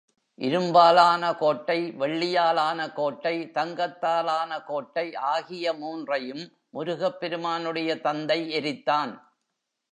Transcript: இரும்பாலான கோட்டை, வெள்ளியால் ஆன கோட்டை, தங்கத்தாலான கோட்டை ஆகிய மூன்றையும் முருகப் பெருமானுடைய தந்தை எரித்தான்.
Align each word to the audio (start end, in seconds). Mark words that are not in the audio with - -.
இரும்பாலான 0.39 1.37
கோட்டை, 1.37 1.93
வெள்ளியால் 1.99 2.55
ஆன 2.55 2.91
கோட்டை, 2.91 3.51
தங்கத்தாலான 3.53 4.63
கோட்டை 4.63 5.15
ஆகிய 5.15 5.73
மூன்றையும் 5.73 6.51
முருகப் 6.69 7.19
பெருமானுடைய 7.19 8.01
தந்தை 8.01 8.51
எரித்தான். 8.59 9.21